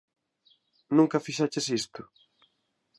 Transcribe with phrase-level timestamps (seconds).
[0.97, 2.01] Nunca fixeches isto?